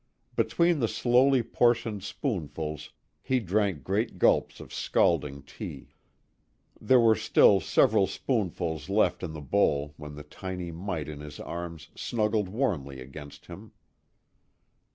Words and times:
Between 0.35 0.79
the 0.79 0.87
slowly 0.87 1.43
portioned 1.43 2.01
spoonfuls 2.01 2.89
he 3.21 3.39
drank 3.39 3.83
great 3.83 4.17
gulps 4.17 4.59
of 4.59 4.73
scalding 4.73 5.43
tea. 5.43 5.93
There 6.81 6.99
were 6.99 7.13
still 7.13 7.59
several 7.59 8.07
spoonfuls 8.07 8.89
left 8.89 9.21
in 9.21 9.33
the 9.33 9.41
bowl 9.41 9.93
when 9.97 10.15
the 10.15 10.23
tiny 10.23 10.71
mite 10.71 11.07
in 11.07 11.19
his 11.19 11.39
arms 11.39 11.89
snuggled 11.93 12.49
warmly 12.49 12.99
against 12.99 13.45
him. 13.45 13.73